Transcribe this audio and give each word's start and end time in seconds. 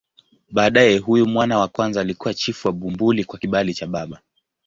Baadaye 0.51 0.97
huyu 0.97 1.25
mwana 1.25 1.57
wa 1.59 1.67
kwanza 1.67 2.01
alikuwa 2.01 2.33
chifu 2.33 2.67
wa 2.67 2.71
Bumbuli 2.73 3.23
kwa 3.23 3.39
kibali 3.39 3.73
cha 3.73 3.87
baba. 3.87 4.21